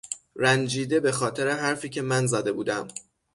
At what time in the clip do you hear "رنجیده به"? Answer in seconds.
0.35-1.11